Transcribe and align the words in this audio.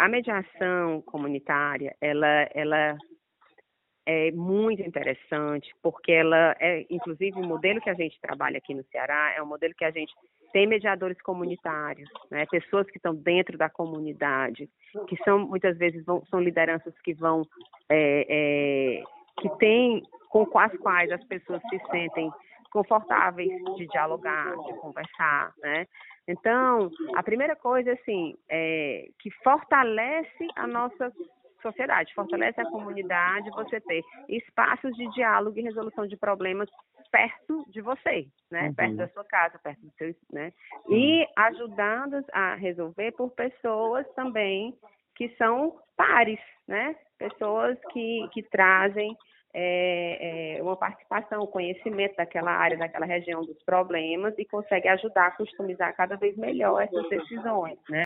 a 0.00 0.08
mediação 0.08 1.02
comunitária, 1.02 1.94
ela, 2.00 2.48
ela 2.54 2.96
é 4.06 4.30
muito 4.30 4.80
interessante, 4.80 5.70
porque 5.82 6.10
ela 6.10 6.56
é, 6.58 6.86
inclusive, 6.88 7.38
o 7.38 7.46
modelo 7.46 7.82
que 7.82 7.90
a 7.90 7.94
gente 7.94 8.18
trabalha 8.18 8.56
aqui 8.56 8.72
no 8.72 8.82
Ceará 8.84 9.34
é 9.36 9.42
um 9.42 9.46
modelo 9.46 9.74
que 9.74 9.84
a 9.84 9.90
gente 9.90 10.10
tem 10.54 10.66
mediadores 10.66 11.20
comunitários, 11.20 12.08
né? 12.30 12.46
pessoas 12.50 12.86
que 12.86 12.96
estão 12.96 13.14
dentro 13.14 13.58
da 13.58 13.68
comunidade, 13.68 14.70
que 15.06 15.16
são 15.22 15.40
muitas 15.40 15.76
vezes 15.76 16.02
vão, 16.06 16.24
são 16.30 16.40
lideranças 16.40 16.98
que 17.04 17.12
vão 17.12 17.42
é, 17.90 18.26
é, 18.26 19.02
que 19.38 19.50
têm 19.58 20.02
com 20.30 20.48
as 20.58 20.74
quais 20.78 21.12
as 21.12 21.22
pessoas 21.24 21.60
se 21.68 21.78
sentem 21.90 22.32
confortáveis 22.72 23.52
de 23.76 23.86
dialogar, 23.88 24.56
de 24.64 24.72
conversar, 24.80 25.52
né? 25.58 25.86
Então, 26.26 26.90
a 27.16 27.22
primeira 27.22 27.54
coisa, 27.54 27.92
assim, 27.92 28.34
é 28.48 29.09
que 29.20 29.30
fortalece 29.42 30.48
a 30.56 30.66
nossa 30.66 31.12
sociedade, 31.62 32.14
fortalece 32.14 32.60
a 32.60 32.70
comunidade, 32.70 33.50
você 33.50 33.80
ter 33.80 34.02
espaços 34.28 34.96
de 34.96 35.06
diálogo 35.12 35.58
e 35.58 35.62
resolução 35.62 36.06
de 36.06 36.16
problemas 36.16 36.68
perto 37.10 37.64
de 37.68 37.80
você, 37.80 38.26
né? 38.50 38.68
Uhum. 38.68 38.74
Perto 38.74 38.96
da 38.96 39.08
sua 39.08 39.24
casa, 39.24 39.58
perto 39.58 39.80
do 39.80 39.92
seu, 39.92 40.14
né? 40.32 40.52
E 40.88 41.26
ajudados 41.36 42.24
a 42.32 42.54
resolver 42.54 43.12
por 43.12 43.30
pessoas 43.32 44.06
também 44.14 44.74
que 45.16 45.28
são 45.36 45.76
pares, 45.96 46.40
né? 46.66 46.96
Pessoas 47.18 47.78
que, 47.92 48.28
que 48.32 48.42
trazem 48.44 49.16
é, 49.52 50.56
é, 50.58 50.62
uma 50.62 50.76
participação, 50.76 51.46
conhecimento 51.46 52.16
daquela 52.16 52.52
área, 52.52 52.78
daquela 52.78 53.04
região 53.04 53.42
dos 53.42 53.60
problemas 53.64 54.32
e 54.38 54.44
consegue 54.44 54.88
ajudar 54.88 55.26
a 55.26 55.30
customizar 55.32 55.94
cada 55.96 56.16
vez 56.16 56.36
melhor 56.36 56.80
essas 56.80 57.08
decisões, 57.08 57.78
né? 57.88 57.98